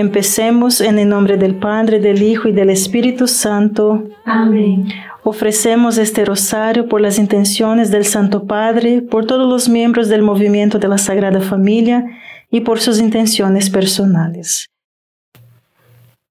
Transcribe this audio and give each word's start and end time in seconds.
Empecemos 0.00 0.80
en 0.80 0.98
el 0.98 1.10
nombre 1.10 1.36
del 1.36 1.56
Padre, 1.56 2.00
del 2.00 2.22
Hijo 2.22 2.48
y 2.48 2.52
del 2.52 2.70
Espíritu 2.70 3.26
Santo. 3.26 4.08
Amén. 4.24 4.88
Ofrecemos 5.24 5.98
este 5.98 6.24
rosario 6.24 6.88
por 6.88 7.02
las 7.02 7.18
intenciones 7.18 7.90
del 7.90 8.06
Santo 8.06 8.46
Padre, 8.46 9.02
por 9.02 9.26
todos 9.26 9.46
los 9.46 9.68
miembros 9.68 10.08
del 10.08 10.22
movimiento 10.22 10.78
de 10.78 10.88
la 10.88 10.96
Sagrada 10.96 11.42
Familia 11.42 12.02
y 12.50 12.60
por 12.60 12.80
sus 12.80 12.98
intenciones 12.98 13.68
personales. 13.68 14.70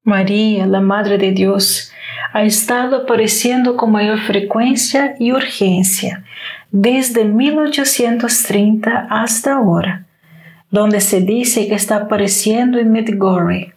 María, 0.02 0.66
la 0.66 0.82
Madre 0.82 1.20
de 1.20 1.32
Dios, 1.32 1.92
ha 2.34 2.42
estado 2.42 3.04
apareciendo 3.04 3.78
con 3.78 3.92
mayor 3.92 4.18
frecuencia 4.18 5.14
y 5.20 5.32
urgencia 5.32 6.24
desde 6.72 7.24
1830 7.24 9.08
hasta 9.12 9.58
ahora, 9.58 10.08
donde 10.72 11.02
se 11.02 11.22
dice 11.22 11.68
que 11.68 11.76
está 11.76 11.96
apareciendo 11.98 12.80
en 12.80 12.92
Medjugorje. 12.92 13.74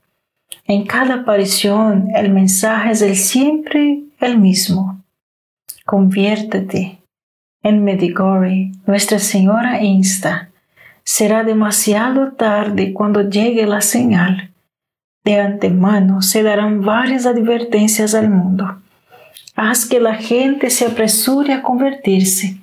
En 0.67 0.87
cada 0.87 1.15
aparición 1.15 2.09
el 2.15 2.33
mensaje 2.33 2.93
es 2.93 3.03
el 3.03 3.17
siempre 3.17 4.03
el 4.21 4.39
mismo 4.39 5.03
conviértete. 5.85 6.99
En 7.63 7.85
Medigore, 7.85 8.73
Nuestra 8.87 9.19
Señora 9.19 9.83
insta, 9.83 10.51
será 11.05 11.45
demasiado 11.45 12.33
tarde 12.33 12.93
cuando 12.93 13.29
llegue 13.29 13.67
la 13.67 13.81
señal. 13.81 14.53
De 15.25 15.39
antemano 15.39 16.23
se 16.23 16.43
darán 16.43 16.83
varias 16.83 17.27
advertencias 17.27 18.15
al 18.15 18.31
mundo. 18.31 18.81
Haz 19.55 19.87
que 19.87 20.01
la 20.01 20.15
gente 20.15 20.71
se 20.71 20.87
apresure 20.87 21.53
a 21.53 21.63
convertirse. 21.63 22.57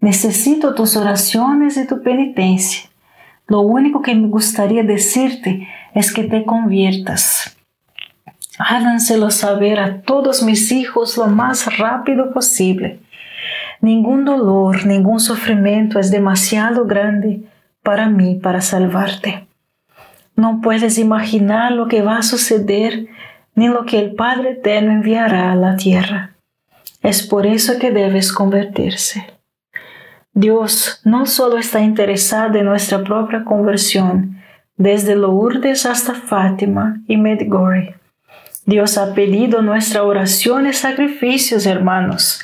Necesito 0.00 0.74
tus 0.74 0.96
oraciones 0.96 1.76
y 1.76 1.86
tu 1.86 2.02
penitencia. 2.02 2.90
Lo 3.52 3.60
único 3.60 4.00
que 4.00 4.14
me 4.14 4.28
gustaría 4.28 4.82
decirte 4.82 5.68
es 5.92 6.10
que 6.10 6.24
te 6.24 6.46
conviertas. 6.46 7.54
Háganselo 8.58 9.30
saber 9.30 9.78
a 9.78 10.00
todos 10.00 10.42
mis 10.42 10.72
hijos 10.72 11.18
lo 11.18 11.26
más 11.26 11.76
rápido 11.76 12.32
posible. 12.32 13.00
Ningún 13.82 14.24
dolor, 14.24 14.86
ningún 14.86 15.20
sufrimiento 15.20 15.98
es 15.98 16.10
demasiado 16.10 16.86
grande 16.86 17.42
para 17.82 18.08
mí 18.08 18.36
para 18.36 18.62
salvarte. 18.62 19.46
No 20.34 20.62
puedes 20.62 20.96
imaginar 20.96 21.72
lo 21.72 21.88
que 21.88 22.00
va 22.00 22.16
a 22.16 22.22
suceder 22.22 23.08
ni 23.54 23.68
lo 23.68 23.84
que 23.84 23.98
el 23.98 24.14
Padre 24.14 24.52
Eterno 24.52 24.92
enviará 24.92 25.52
a 25.52 25.56
la 25.56 25.76
tierra. 25.76 26.36
Es 27.02 27.22
por 27.22 27.46
eso 27.46 27.78
que 27.78 27.90
debes 27.90 28.32
convertirse. 28.32 29.26
Dios 30.34 31.02
no 31.04 31.26
solo 31.26 31.58
está 31.58 31.82
interesado 31.82 32.58
en 32.58 32.64
nuestra 32.64 33.04
propia 33.04 33.44
conversión, 33.44 34.38
desde 34.78 35.14
Lourdes 35.14 35.84
hasta 35.84 36.14
Fátima 36.14 37.02
y 37.06 37.18
Medjugorje. 37.18 37.96
Dios 38.64 38.96
ha 38.96 39.12
pedido 39.12 39.60
nuestra 39.60 40.04
oración 40.04 40.66
y 40.66 40.72
sacrificios, 40.72 41.66
hermanos, 41.66 42.40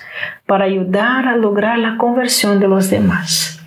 para 0.46 0.66
ayudar 0.66 1.26
a 1.28 1.36
lograr 1.36 1.78
la 1.78 1.96
conversión 1.96 2.60
de 2.60 2.68
los 2.68 2.90
demás. 2.90 3.58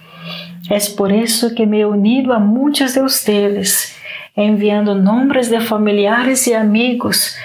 Es 0.69 0.89
por 0.89 1.11
eso 1.11 1.55
que 1.55 1.66
me 1.66 1.80
he 1.80 1.86
unido 1.86 2.33
a 2.33 2.39
muchos 2.39 2.94
de 2.94 3.02
ustedes, 3.02 3.95
enviando 4.36 4.94
nombres 4.94 5.49
de 5.49 5.61
familiares 5.61 6.47
y 6.47 6.53
amigos. 6.53 7.36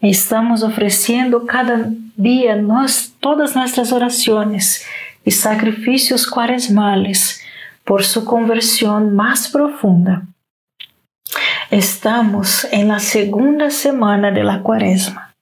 Estamos 0.00 0.64
ofreciendo 0.64 1.46
cada 1.46 1.90
día 2.16 2.56
nos, 2.56 3.14
todas 3.20 3.54
nuestras 3.54 3.92
oraciones 3.92 4.84
y 5.24 5.30
sacrificios 5.30 6.26
cuaresmales 6.26 7.42
por 7.84 8.04
su 8.04 8.24
conversión 8.24 9.14
más 9.14 9.48
profunda. 9.48 10.26
Estamos 11.70 12.64
en 12.70 12.88
la 12.88 13.00
segunda 13.00 13.70
semana 13.70 14.30
de 14.30 14.44
la 14.44 14.62
cuaresma, 14.62 15.34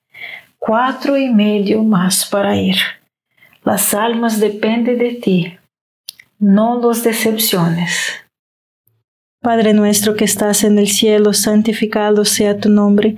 cuatro 0.57 1.17
y 1.17 1.29
medio 1.29 1.83
más 1.83 2.25
para 2.25 2.55
ir. 2.55 2.77
Las 3.63 3.93
almas 3.93 4.39
dependen 4.39 4.97
de 4.97 5.13
ti, 5.13 5.57
no 6.39 6.79
los 6.79 7.03
decepciones. 7.03 8.23
Padre 9.41 9.73
nuestro 9.73 10.15
que 10.15 10.23
estás 10.23 10.63
en 10.63 10.79
el 10.79 10.87
cielo, 10.87 11.33
santificado 11.33 12.23
sea 12.23 12.57
tu 12.57 12.69
nombre, 12.69 13.17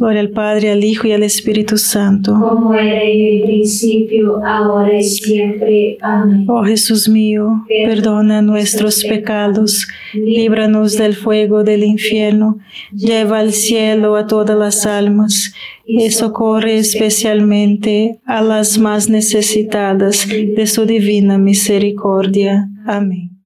Gloria 0.00 0.22
al 0.22 0.30
Padre, 0.30 0.70
al 0.70 0.82
Hijo 0.82 1.08
y 1.08 1.12
al 1.12 1.22
Espíritu 1.22 1.76
Santo. 1.76 2.32
Como 2.32 2.72
era 2.72 3.02
en 3.02 3.20
el 3.20 3.42
principio, 3.42 4.42
ahora 4.42 4.98
y 4.98 5.04
siempre. 5.04 5.98
Amén. 6.00 6.46
Oh 6.48 6.64
Jesús 6.64 7.06
mío, 7.06 7.66
perdona 7.68 8.40
nuestros 8.40 9.04
pecados, 9.04 9.86
líbranos 10.14 10.96
del 10.96 11.14
fuego 11.14 11.64
del 11.64 11.84
infierno, 11.84 12.58
lleva 12.94 13.40
al 13.40 13.52
cielo 13.52 14.16
a 14.16 14.26
todas 14.26 14.58
las 14.58 14.86
almas 14.86 15.52
y 15.84 16.08
socorre 16.08 16.78
especialmente 16.78 18.20
a 18.24 18.40
las 18.40 18.78
más 18.78 19.10
necesitadas 19.10 20.26
de 20.26 20.66
su 20.66 20.86
divina 20.86 21.36
misericordia. 21.36 22.70
Amén. 22.86 23.44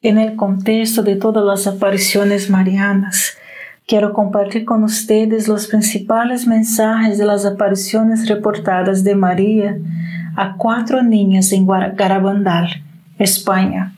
En 0.00 0.16
el 0.16 0.34
contexto 0.34 1.02
de 1.02 1.16
todas 1.16 1.44
las 1.44 1.66
apariciones 1.66 2.48
marianas, 2.48 3.36
quiero 3.86 4.12
compartir 4.12 4.64
con 4.64 4.84
ustedes 4.84 5.48
los 5.48 5.66
principales 5.66 6.46
mensajes 6.46 7.18
de 7.18 7.24
las 7.24 7.44
apariciones 7.46 8.28
reportadas 8.28 9.02
de 9.04 9.14
María 9.14 9.78
a 10.36 10.56
cuatro 10.56 11.02
niñas 11.02 11.52
en 11.52 11.66
Garabandal, 11.66 12.82
España, 13.18 13.94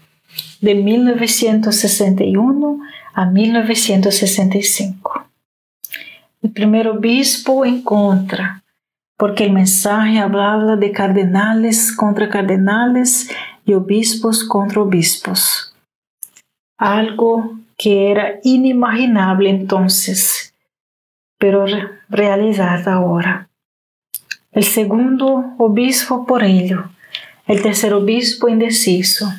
de 0.61 0.75
1961 0.75 2.81
a 3.14 3.26
1965. 3.26 5.25
El 6.43 6.50
primer 6.52 6.88
obispo 6.88 7.64
en 7.64 7.82
contra, 7.82 8.62
porque 9.17 9.44
el 9.44 9.52
mensaje 9.52 10.19
hablaba 10.19 10.76
de 10.76 10.93
cardenales 10.93 11.96
contra 11.96 12.29
cardenales 12.29 13.31
y 13.64 13.73
obispos 13.73 14.44
contra 14.44 14.82
obispos 14.82 15.69
algo 16.79 17.58
que 17.78 18.10
era 18.10 18.40
inimaginable 18.42 19.48
entonces, 19.48 20.52
pero 21.38 21.64
realizado 22.08 22.90
ahora. 22.90 23.48
El 24.50 24.64
segundo 24.64 25.54
obispo 25.58 26.26
por 26.26 26.42
ello, 26.42 26.90
el 27.46 27.62
tercer 27.62 27.94
obispo 27.94 28.48
indeciso. 28.48 29.32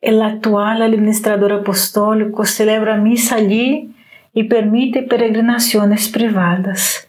El 0.00 0.22
actual 0.22 0.82
administrador 0.82 1.52
apostólico 1.52 2.44
celebra 2.44 2.96
misa 2.96 3.36
allí 3.36 3.92
y 4.32 4.44
permite 4.44 5.02
peregrinaciones 5.02 6.08
privadas, 6.08 7.08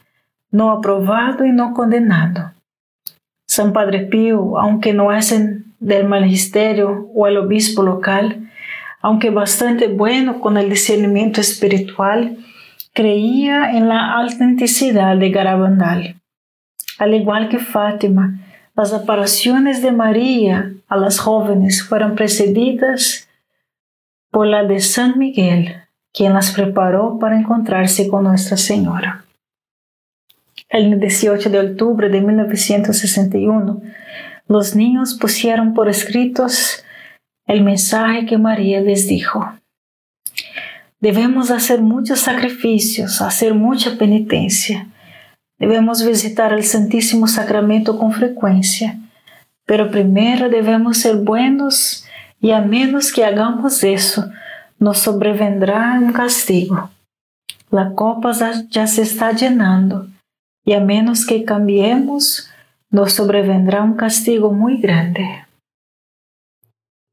no 0.49 0.71
aprobado 0.71 1.45
y 1.45 1.51
no 1.51 1.73
condenado. 1.73 2.53
San 3.47 3.71
Padre 3.71 3.99
Pío, 3.99 4.57
aunque 4.57 4.93
no 4.93 5.11
es 5.11 5.35
del 5.79 6.07
magisterio 6.07 7.09
o 7.13 7.27
el 7.27 7.37
obispo 7.37 7.83
local, 7.83 8.49
aunque 9.05 9.29
bastante 9.29 9.87
bueno 9.87 10.39
con 10.39 10.57
el 10.57 10.67
discernimiento 10.67 11.39
espiritual, 11.39 12.39
creía 12.91 13.77
en 13.77 13.87
la 13.87 14.13
autenticidad 14.13 15.15
de 15.15 15.29
Garabandal. 15.29 16.15
Al 16.97 17.13
igual 17.13 17.47
que 17.47 17.59
Fátima, 17.59 18.39
las 18.75 18.93
apariciones 18.93 19.83
de 19.83 19.91
María 19.91 20.73
a 20.87 20.97
las 20.97 21.19
jóvenes 21.19 21.83
fueron 21.83 22.15
precedidas 22.15 23.29
por 24.31 24.47
la 24.47 24.63
de 24.63 24.79
San 24.79 25.19
Miguel, 25.19 25.83
quien 26.11 26.33
las 26.33 26.49
preparó 26.49 27.19
para 27.19 27.39
encontrarse 27.39 28.07
con 28.07 28.23
Nuestra 28.23 28.57
Señora. 28.57 29.23
El 30.67 30.99
18 30.99 31.51
de 31.51 31.59
octubre 31.59 32.09
de 32.09 32.21
1961, 32.21 33.83
los 34.47 34.75
niños 34.75 35.13
pusieron 35.13 35.75
por 35.75 35.89
escritos 35.89 36.81
el 37.45 37.63
mensaje 37.63 38.25
que 38.25 38.37
María 38.37 38.81
les 38.81 39.07
dijo. 39.07 39.53
Debemos 40.99 41.51
hacer 41.51 41.81
muchos 41.81 42.19
sacrificios, 42.19 43.21
hacer 43.21 43.53
mucha 43.53 43.97
penitencia. 43.97 44.87
Debemos 45.59 46.05
visitar 46.05 46.51
el 46.53 46.63
Santísimo 46.63 47.27
Sacramento 47.27 47.97
con 47.99 48.11
frecuencia, 48.11 48.99
pero 49.65 49.91
primero 49.91 50.49
debemos 50.49 50.97
ser 50.97 51.17
buenos 51.17 52.05
y 52.41 52.51
a 52.51 52.61
menos 52.61 53.13
que 53.13 53.23
hagamos 53.23 53.83
eso, 53.83 54.29
nos 54.79 54.99
sobrevendrá 54.99 55.99
un 55.99 56.11
castigo. 56.11 56.89
La 57.69 57.93
copa 57.93 58.31
ya 58.69 58.87
se 58.87 59.01
está 59.03 59.31
llenando 59.31 60.07
y 60.65 60.73
a 60.73 60.79
menos 60.79 61.25
que 61.25 61.45
cambiemos, 61.45 62.49
nos 62.89 63.13
sobrevendrá 63.13 63.83
un 63.83 63.93
castigo 63.93 64.51
muy 64.51 64.77
grande. 64.77 65.44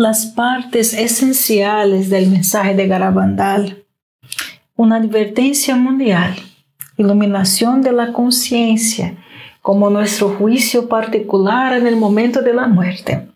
las 0.00 0.24
partes 0.24 0.94
esenciales 0.94 2.08
del 2.08 2.30
mensaje 2.30 2.74
de 2.74 2.88
Garabandal. 2.88 3.84
Una 4.74 4.96
advertencia 4.96 5.76
mundial, 5.76 6.36
iluminación 6.96 7.82
de 7.82 7.92
la 7.92 8.10
conciencia 8.14 9.18
como 9.60 9.90
nuestro 9.90 10.30
juicio 10.30 10.88
particular 10.88 11.74
en 11.74 11.86
el 11.86 11.96
momento 11.96 12.40
de 12.40 12.54
la 12.54 12.66
muerte. 12.66 13.28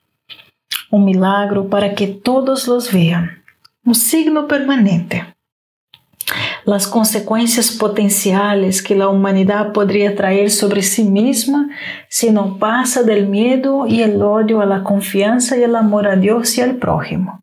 Un 0.91 1.05
milagro 1.05 1.69
para 1.69 1.95
que 1.95 2.07
todos 2.07 2.67
los 2.67 2.91
vean. 2.91 3.45
Un 3.85 3.95
signo 3.95 4.49
permanente 4.49 5.34
las 6.65 6.87
consecuencias 6.87 7.71
potenciales 7.71 8.83
que 8.83 8.95
la 8.95 9.09
humanidad 9.09 9.73
podría 9.73 10.15
traer 10.15 10.51
sobre 10.51 10.83
sí 10.83 11.05
misma 11.05 11.69
si 12.09 12.31
no 12.31 12.59
pasa 12.59 13.03
del 13.03 13.29
miedo 13.29 13.87
y 13.87 14.03
el 14.03 14.21
odio 14.23 14.61
a 14.61 14.67
la 14.67 14.83
confianza 14.83 15.57
y 15.57 15.63
el 15.63 15.77
amor 15.77 16.07
a 16.07 16.17
Dios 16.17 16.57
y 16.57 16.63
al 16.63 16.77
prójimo. 16.77 17.41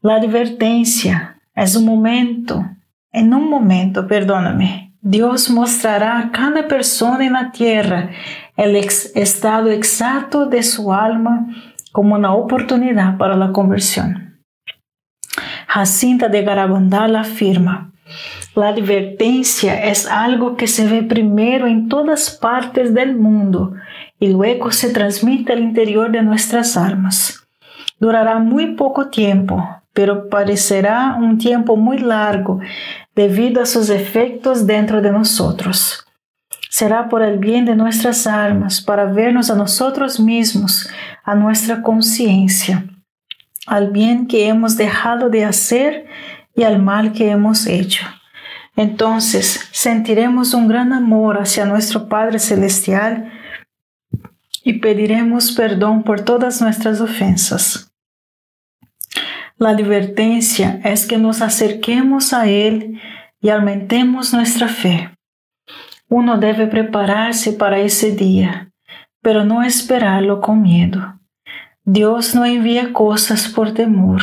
La 0.00 0.16
advertencia 0.16 1.40
es 1.54 1.74
un 1.76 1.86
momento, 1.86 2.64
en 3.10 3.32
un 3.32 3.48
momento, 3.48 4.06
perdóname, 4.06 4.94
Dios 5.00 5.48
mostrará 5.48 6.18
a 6.18 6.30
cada 6.30 6.68
persona 6.68 7.24
en 7.24 7.32
la 7.32 7.50
tierra 7.52 8.10
el 8.56 8.76
estado 8.76 9.70
exacto 9.70 10.46
de 10.46 10.62
su 10.62 10.92
alma 10.92 11.46
como 11.92 12.16
una 12.16 12.34
oportunidad 12.34 13.16
para 13.16 13.36
la 13.36 13.52
conversión. 13.52 14.27
Jacinta 15.68 16.28
de 16.30 16.42
Garabandal 16.44 17.14
afirma, 17.14 17.92
la 18.54 18.68
advertencia 18.68 19.84
es 19.84 20.06
algo 20.06 20.56
que 20.56 20.66
se 20.66 20.88
ve 20.88 21.02
primero 21.02 21.66
en 21.66 21.90
todas 21.90 22.30
partes 22.30 22.94
del 22.94 23.14
mundo 23.14 23.74
y 24.18 24.28
luego 24.28 24.70
se 24.70 24.90
transmite 24.94 25.52
al 25.52 25.58
interior 25.58 26.10
de 26.10 26.22
nuestras 26.22 26.78
almas. 26.78 27.46
Durará 28.00 28.38
muy 28.38 28.76
poco 28.76 29.08
tiempo, 29.08 29.62
pero 29.92 30.30
parecerá 30.30 31.18
un 31.20 31.36
tiempo 31.36 31.76
muy 31.76 31.98
largo 31.98 32.60
debido 33.14 33.60
a 33.60 33.66
sus 33.66 33.90
efectos 33.90 34.66
dentro 34.66 35.02
de 35.02 35.12
nosotros. 35.12 36.06
Será 36.70 37.10
por 37.10 37.22
el 37.22 37.38
bien 37.38 37.66
de 37.66 37.76
nuestras 37.76 38.26
almas, 38.26 38.80
para 38.80 39.04
vernos 39.04 39.50
a 39.50 39.54
nosotros 39.54 40.18
mismos, 40.18 40.88
a 41.24 41.34
nuestra 41.34 41.82
conciencia 41.82 42.84
al 43.68 43.90
bien 43.90 44.26
que 44.26 44.48
hemos 44.48 44.76
dejado 44.76 45.30
de 45.30 45.44
hacer 45.44 46.06
y 46.54 46.62
al 46.64 46.82
mal 46.82 47.12
que 47.12 47.30
hemos 47.30 47.66
hecho. 47.66 48.06
Entonces 48.76 49.68
sentiremos 49.72 50.54
un 50.54 50.68
gran 50.68 50.92
amor 50.92 51.38
hacia 51.38 51.64
nuestro 51.64 52.08
Padre 52.08 52.38
Celestial 52.38 53.32
y 54.62 54.74
pediremos 54.74 55.52
perdón 55.52 56.02
por 56.02 56.20
todas 56.20 56.60
nuestras 56.60 57.00
ofensas. 57.00 57.92
La 59.56 59.70
advertencia 59.70 60.80
es 60.84 61.06
que 61.06 61.18
nos 61.18 61.42
acerquemos 61.42 62.32
a 62.32 62.46
Él 62.48 63.00
y 63.40 63.48
aumentemos 63.48 64.32
nuestra 64.32 64.68
fe. 64.68 65.10
Uno 66.08 66.38
debe 66.38 66.68
prepararse 66.68 67.52
para 67.52 67.80
ese 67.80 68.12
día, 68.12 68.70
pero 69.20 69.44
no 69.44 69.62
esperarlo 69.62 70.40
con 70.40 70.62
miedo. 70.62 71.17
Dios 71.90 72.34
no 72.34 72.44
envía 72.44 72.92
cosas 72.92 73.48
por 73.48 73.72
temor, 73.72 74.20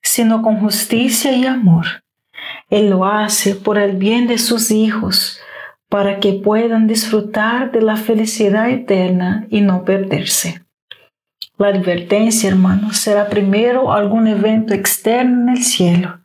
sino 0.00 0.40
con 0.40 0.60
justicia 0.60 1.32
y 1.32 1.44
amor. 1.46 2.04
Él 2.70 2.90
lo 2.90 3.04
hace 3.04 3.56
por 3.56 3.76
el 3.76 3.96
bien 3.96 4.28
de 4.28 4.38
sus 4.38 4.70
hijos, 4.70 5.40
para 5.88 6.20
que 6.20 6.34
puedan 6.34 6.86
disfrutar 6.86 7.72
de 7.72 7.82
la 7.82 7.96
felicidad 7.96 8.70
eterna 8.70 9.48
y 9.50 9.62
no 9.62 9.84
perderse. 9.84 10.62
La 11.58 11.68
advertencia, 11.70 12.48
hermanos, 12.48 12.98
será 12.98 13.28
primero 13.28 13.92
algún 13.92 14.28
evento 14.28 14.72
externo 14.72 15.42
en 15.42 15.48
el 15.56 15.64
cielo, 15.64 16.20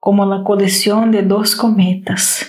como 0.00 0.26
la 0.26 0.44
colisión 0.44 1.12
de 1.12 1.22
dos 1.22 1.56
cometas. 1.56 2.46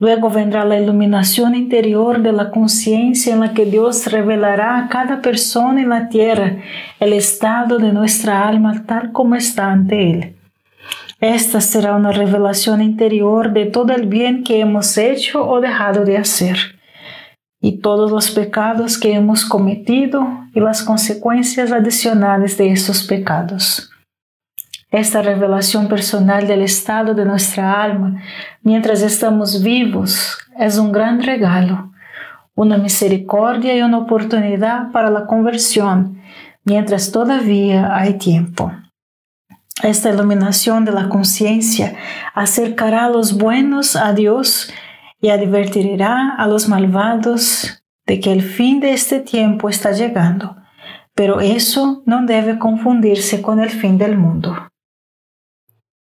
Luego 0.00 0.30
vendrá 0.30 0.64
la 0.64 0.80
iluminación 0.80 1.54
interior 1.54 2.22
de 2.22 2.32
la 2.32 2.50
conciencia 2.50 3.34
en 3.34 3.40
la 3.40 3.52
que 3.52 3.66
Dios 3.66 4.06
revelará 4.10 4.78
a 4.78 4.88
cada 4.88 5.20
persona 5.20 5.82
en 5.82 5.90
la 5.90 6.08
tierra 6.08 6.56
el 6.98 7.12
estado 7.12 7.76
de 7.76 7.92
nuestra 7.92 8.48
alma 8.48 8.82
tal 8.86 9.12
como 9.12 9.34
está 9.34 9.70
ante 9.70 10.10
Él. 10.10 10.36
Esta 11.20 11.60
será 11.60 11.96
una 11.96 12.12
revelación 12.12 12.80
interior 12.80 13.52
de 13.52 13.66
todo 13.66 13.92
el 13.92 14.06
bien 14.06 14.42
que 14.42 14.60
hemos 14.60 14.96
hecho 14.96 15.46
o 15.46 15.60
dejado 15.60 16.06
de 16.06 16.16
hacer, 16.16 16.56
y 17.60 17.80
todos 17.80 18.10
los 18.10 18.30
pecados 18.30 18.96
que 18.96 19.12
hemos 19.12 19.44
cometido 19.44 20.26
y 20.54 20.60
las 20.60 20.82
consecuencias 20.82 21.72
adicionales 21.72 22.56
de 22.56 22.72
esos 22.72 23.02
pecados. 23.02 23.90
Esta 24.90 25.22
revelación 25.22 25.86
personal 25.86 26.48
del 26.48 26.62
estado 26.62 27.14
de 27.14 27.24
nuestra 27.24 27.80
alma 27.80 28.20
mientras 28.62 29.02
estamos 29.02 29.62
vivos 29.62 30.36
es 30.58 30.78
un 30.78 30.90
gran 30.90 31.22
regalo, 31.22 31.92
una 32.56 32.76
misericordia 32.76 33.76
y 33.76 33.82
una 33.82 33.98
oportunidad 33.98 34.90
para 34.90 35.10
la 35.10 35.26
conversión 35.26 36.20
mientras 36.64 37.12
todavía 37.12 37.94
hay 37.94 38.14
tiempo. 38.14 38.72
Esta 39.84 40.10
iluminación 40.10 40.84
de 40.84 40.92
la 40.92 41.08
conciencia 41.08 41.94
acercará 42.34 43.04
a 43.04 43.10
los 43.10 43.38
buenos 43.38 43.94
a 43.94 44.12
Dios 44.12 44.72
y 45.20 45.28
advertirá 45.28 46.34
a 46.36 46.48
los 46.48 46.68
malvados 46.68 47.80
de 48.06 48.18
que 48.18 48.32
el 48.32 48.42
fin 48.42 48.80
de 48.80 48.92
este 48.92 49.20
tiempo 49.20 49.68
está 49.68 49.92
llegando. 49.92 50.56
Pero 51.14 51.40
eso 51.40 52.02
no 52.06 52.26
debe 52.26 52.58
confundirse 52.58 53.40
con 53.40 53.60
el 53.60 53.70
fin 53.70 53.96
del 53.96 54.18
mundo. 54.18 54.69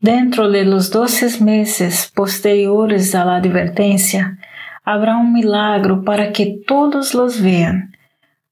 Dentro 0.00 0.50
de 0.50 0.64
los 0.64 0.90
doce 0.90 1.44
meses 1.44 2.10
posteriores 2.14 3.14
a 3.14 3.26
la 3.26 3.36
advertencia, 3.36 4.38
habrá 4.82 5.18
un 5.18 5.34
milagro 5.34 6.04
para 6.04 6.32
que 6.32 6.58
todos 6.66 7.12
los 7.12 7.42
vean, 7.42 7.94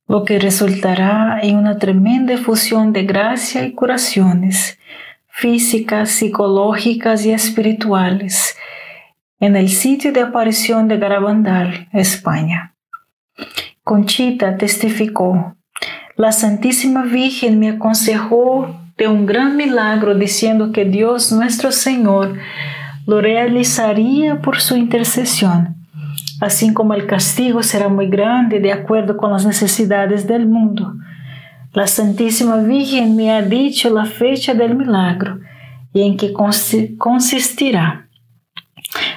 lo 0.07 0.27
que 0.27 0.39
resultará 0.39 1.41
en 1.43 1.57
una 1.57 1.79
tremenda 1.79 2.37
fusión 2.37 2.93
de 2.93 3.05
gracia 3.05 3.65
y 3.65 3.73
curaciones 3.73 4.79
físicas, 5.27 6.11
psicológicas 6.11 7.25
y 7.25 7.33
espirituales 7.33 8.55
en 9.41 9.57
el 9.57 9.71
sitio 9.71 10.13
de 10.13 10.21
aparición 10.21 10.87
de 10.87 10.99
Garabandal, 10.99 11.89
España. 11.95 12.75
Conchita 13.85 14.59
testificó, 14.59 15.57
la 16.15 16.33
Santísima 16.33 17.05
Virgen 17.05 17.59
me 17.59 17.71
aconsejó 17.71 18.88
de 18.99 19.07
un 19.07 19.27
gran 19.27 19.57
milagro 19.57 20.15
diciendo 20.15 20.73
que 20.73 20.85
Dios 20.85 21.33
nuestro 21.33 21.71
Señor 21.71 22.35
lo 23.07 23.21
realizaría 23.21 24.43
por 24.43 24.61
su 24.61 24.77
intercesión, 24.77 25.77
así 26.41 26.75
como 26.75 26.95
el 26.95 27.07
castigo 27.07 27.63
será 27.63 27.89
muy 27.89 28.09
grande 28.09 28.59
de 28.59 28.73
acuerdo 28.73 29.17
con 29.17 29.33
las 29.33 29.47
necesidades 29.47 30.27
del 30.27 30.47
mundo. 30.47 30.95
La 31.73 31.87
Santísima 31.87 32.57
Virgen 32.57 33.15
me 33.15 33.31
ha 33.31 33.41
dicho 33.41 33.89
la 33.89 34.05
fecha 34.05 34.53
del 34.53 34.75
milagro 34.75 35.39
y 35.93 36.03
en 36.03 36.17
qué 36.17 36.33
consistirá. 36.99 38.09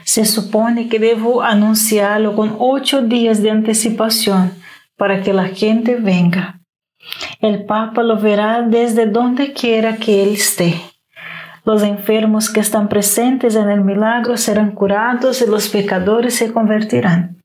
Se 0.03 0.25
supone 0.25 0.89
que 0.89 0.99
debo 0.99 1.41
anunciarlo 1.41 2.35
con 2.35 2.55
ocho 2.59 3.01
días 3.01 3.41
de 3.41 3.49
anticipación 3.49 4.51
para 4.95 5.23
que 5.23 5.33
la 5.33 5.47
gente 5.47 5.95
venga. 5.95 6.60
El 7.39 7.65
Papa 7.65 8.03
lo 8.03 8.17
verá 8.17 8.61
desde 8.61 9.05
donde 9.05 9.53
quiera 9.53 9.97
que 9.97 10.23
él 10.23 10.33
esté. 10.33 10.75
Los 11.63 11.83
enfermos 11.83 12.49
que 12.49 12.59
están 12.59 12.89
presentes 12.89 13.55
en 13.55 13.69
el 13.69 13.81
milagro 13.81 14.35
serán 14.37 14.71
curados 14.71 15.41
y 15.41 15.47
los 15.49 15.69
pecadores 15.69 16.35
se 16.35 16.51
convertirán. 16.51 17.37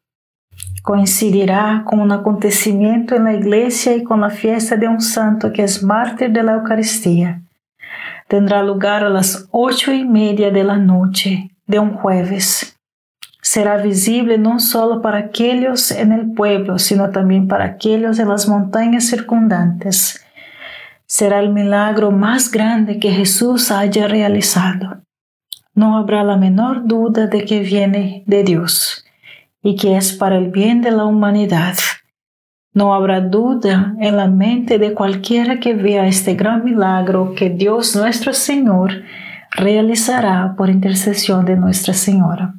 Coincidirá 0.82 1.82
con 1.84 2.00
un 2.00 2.12
acontecimiento 2.12 3.14
en 3.14 3.24
la 3.24 3.34
iglesia 3.34 3.94
y 3.94 4.04
con 4.04 4.20
la 4.20 4.30
fiesta 4.30 4.76
de 4.76 4.88
un 4.88 5.00
santo 5.00 5.52
que 5.52 5.64
es 5.64 5.82
mártir 5.82 6.30
de 6.30 6.42
la 6.42 6.54
Eucaristía. 6.54 7.42
Tendrá 8.28 8.62
lugar 8.62 9.04
a 9.04 9.08
las 9.08 9.48
ocho 9.50 9.92
y 9.92 10.04
media 10.04 10.50
de 10.50 10.64
la 10.64 10.76
noche 10.76 11.50
de 11.66 11.78
un 11.78 11.94
jueves. 11.94 12.75
Será 13.48 13.76
visible 13.76 14.38
no 14.38 14.58
solo 14.58 15.00
para 15.00 15.18
aquellos 15.18 15.92
en 15.92 16.10
el 16.10 16.32
pueblo, 16.32 16.80
sino 16.80 17.10
también 17.10 17.46
para 17.46 17.64
aquellos 17.64 18.18
en 18.18 18.28
las 18.28 18.48
montañas 18.48 19.04
circundantes 19.04 20.26
será 21.06 21.38
el 21.38 21.52
milagro 21.52 22.10
más 22.10 22.50
grande 22.50 22.98
que 22.98 23.12
Jesús 23.12 23.70
haya 23.70 24.08
realizado. 24.08 25.02
No 25.74 25.96
habrá 25.96 26.24
la 26.24 26.36
menor 26.36 26.88
duda 26.88 27.28
de 27.28 27.44
que 27.44 27.60
viene 27.60 28.24
de 28.26 28.42
Dios 28.42 29.04
y 29.62 29.76
que 29.76 29.96
es 29.96 30.12
para 30.12 30.38
el 30.38 30.50
bien 30.50 30.82
de 30.82 30.90
la 30.90 31.04
humanidad. 31.04 31.76
No 32.74 32.94
habrá 32.94 33.20
duda 33.20 33.94
en 34.00 34.16
la 34.16 34.26
mente 34.26 34.80
de 34.80 34.92
cualquiera 34.92 35.60
que 35.60 35.72
vea 35.72 36.08
este 36.08 36.34
gran 36.34 36.64
milagro 36.64 37.32
que 37.36 37.48
Dios 37.48 37.94
nuestro 37.94 38.32
Señor 38.32 39.04
realizará 39.52 40.56
por 40.56 40.68
intercesión 40.68 41.44
de 41.44 41.54
Nuestra 41.54 41.94
Señora. 41.94 42.56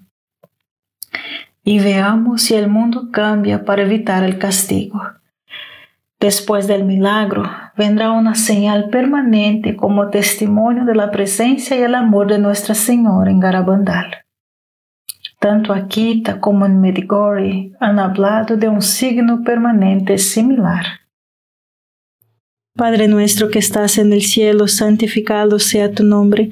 Y 1.64 1.80
veamos 1.80 2.44
si 2.44 2.56
el 2.56 2.68
mundo 2.68 3.10
cambia 3.12 3.66
para 3.66 3.84
evitar 3.84 4.24
el 4.24 4.38
castigo. 4.38 5.02
Después 6.20 6.68
del 6.68 6.84
milagro 6.84 7.44
vendrá 7.76 8.12
una 8.12 8.34
señal 8.34 8.90
permanente 8.90 9.76
como 9.76 10.10
testimonio 10.10 10.84
de 10.86 10.96
la 10.96 11.12
presencia 11.12 11.78
y 11.78 11.84
el 11.84 11.94
amor 11.94 12.28
de 12.28 12.40
Nuestra 12.40 12.74
Señora 12.74 13.30
en 13.30 13.40
Garabandal. 13.40 14.26
Tanto 15.40 15.74
Akita 15.74 16.40
como 16.40 16.66
en 16.66 16.82
Medigori 16.82 17.74
han 17.80 18.00
hablado 18.00 18.58
de 18.58 18.68
un 18.68 18.82
signo 18.82 19.44
permanente 19.44 20.18
similar. 20.18 20.86
Padre 22.76 23.08
nuestro 23.08 23.50
que 23.50 23.60
estás 23.60 23.98
en 23.98 24.14
el 24.14 24.22
cielo, 24.22 24.68
santificado 24.68 25.60
sea 25.60 25.92
tu 25.92 26.04
nombre. 26.04 26.52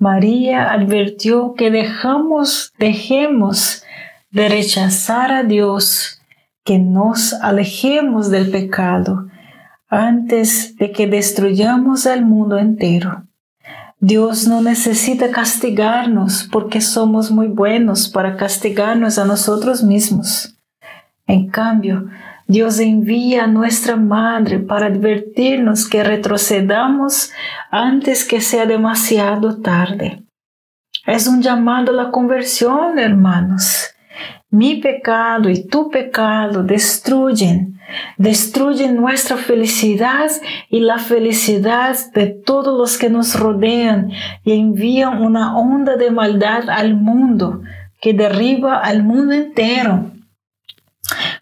María 0.00 0.72
advirtió 0.72 1.52
que 1.52 1.70
dejamos, 1.70 2.72
dejemos 2.78 3.84
de 4.30 4.48
rechazar 4.48 5.30
a 5.30 5.42
Dios, 5.42 6.22
que 6.64 6.78
nos 6.78 7.34
alejemos 7.34 8.30
del 8.30 8.50
pecado 8.50 9.28
antes 9.90 10.74
de 10.76 10.90
que 10.92 11.06
destruyamos 11.06 12.06
al 12.06 12.24
mundo 12.24 12.58
entero. 12.58 13.24
Dios 13.98 14.48
no 14.48 14.62
necesita 14.62 15.30
castigarnos 15.30 16.48
porque 16.50 16.80
somos 16.80 17.30
muy 17.30 17.48
buenos 17.48 18.08
para 18.08 18.38
castigarnos 18.38 19.18
a 19.18 19.26
nosotros 19.26 19.82
mismos. 19.82 20.56
En 21.26 21.50
cambio, 21.50 22.08
Dios 22.50 22.80
envía 22.80 23.44
a 23.44 23.46
nuestra 23.46 23.94
Madre 23.94 24.58
para 24.58 24.86
advertirnos 24.86 25.88
que 25.88 26.02
retrocedamos 26.02 27.30
antes 27.70 28.24
que 28.24 28.40
sea 28.40 28.66
demasiado 28.66 29.60
tarde. 29.60 30.24
Es 31.06 31.28
un 31.28 31.42
llamado 31.42 31.92
a 31.92 31.94
la 31.94 32.10
conversión, 32.10 32.98
hermanos. 32.98 33.94
Mi 34.50 34.80
pecado 34.80 35.48
y 35.48 35.64
tu 35.68 35.90
pecado 35.90 36.64
destruyen, 36.64 37.78
destruyen 38.18 38.96
nuestra 38.96 39.36
felicidad 39.36 40.28
y 40.68 40.80
la 40.80 40.98
felicidad 40.98 41.96
de 42.14 42.26
todos 42.26 42.76
los 42.76 42.98
que 42.98 43.10
nos 43.10 43.38
rodean 43.38 44.10
y 44.42 44.58
envían 44.58 45.22
una 45.22 45.56
onda 45.56 45.94
de 45.94 46.10
maldad 46.10 46.68
al 46.68 46.96
mundo 46.96 47.62
que 48.00 48.12
derriba 48.12 48.80
al 48.80 49.04
mundo 49.04 49.34
entero. 49.34 50.10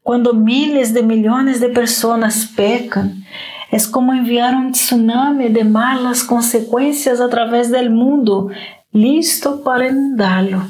Cuando 0.08 0.32
miles 0.32 0.94
de 0.94 1.02
millones 1.02 1.60
de 1.60 1.68
personas 1.68 2.50
pecan, 2.56 3.26
es 3.70 3.86
como 3.86 4.14
enviar 4.14 4.54
un 4.54 4.72
tsunami 4.72 5.50
de 5.50 5.64
malas 5.64 6.24
consecuencias 6.24 7.20
a 7.20 7.28
través 7.28 7.70
del 7.70 7.90
mundo, 7.90 8.48
listo 8.90 9.62
para 9.62 9.88
inundarlo. 9.88 10.62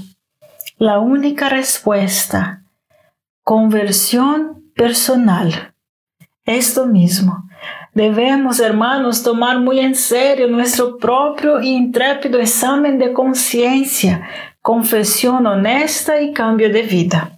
La 0.79 0.99
única 0.99 1.49
respuesta, 1.49 2.65
conversión 3.45 4.73
personal. 4.75 5.73
Esto 6.45 6.87
mismo. 6.87 7.45
Debemos, 7.95 8.59
hermanos, 8.59 9.23
tomar 9.23 9.61
muy 9.61 9.79
en 9.79 9.95
serio 9.95 10.49
nuestro 10.49 10.99
propio 10.99 11.63
y 11.63 11.77
intrépido 11.77 12.41
examen 12.41 12.99
de 12.99 13.13
conciencia, 13.13 14.29
confesión 14.61 15.47
honesta 15.47 16.21
y 16.21 16.33
cambio 16.33 16.73
de 16.73 16.83
vida. 16.83 17.38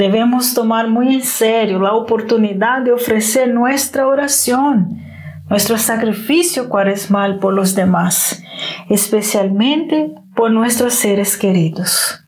Debemos 0.00 0.54
tomar 0.54 0.88
muy 0.88 1.14
en 1.14 1.22
serio 1.22 1.78
la 1.78 1.92
oportunidad 1.92 2.80
de 2.80 2.90
ofrecer 2.90 3.52
nuestra 3.52 4.06
oración, 4.06 4.98
nuestro 5.50 5.76
sacrificio 5.76 6.70
cuaresmal 6.70 7.38
por 7.38 7.52
los 7.52 7.74
demás, 7.74 8.42
especialmente 8.88 10.14
por 10.34 10.52
nuestros 10.52 10.94
seres 10.94 11.36
queridos. 11.36 12.24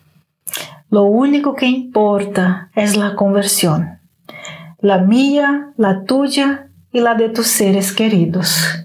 Lo 0.91 1.05
único 1.05 1.55
que 1.55 1.65
importa 1.65 2.69
es 2.75 2.95
la 2.99 3.15
conversión, 3.15 4.01
la 4.79 4.99
mía, 4.99 5.71
la 5.79 6.05
tuya 6.05 6.69
y 6.93 7.01
la 7.01 7.15
de 7.15 7.31
tus 7.31 7.47
seres 7.47 7.91
queridos. 7.93 8.85